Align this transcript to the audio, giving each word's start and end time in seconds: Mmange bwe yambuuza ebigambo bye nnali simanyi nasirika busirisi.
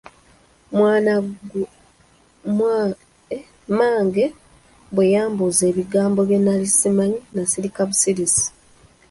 Mmange 3.69 4.25
bwe 4.93 5.05
yambuuza 5.13 5.63
ebigambo 5.71 6.19
bye 6.27 6.39
nnali 6.41 6.65
simanyi 6.79 7.19
nasirika 7.35 7.81
busirisi. 7.89 8.45